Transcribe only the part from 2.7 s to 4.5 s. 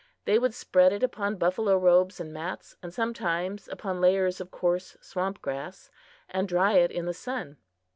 and sometimes upon layers of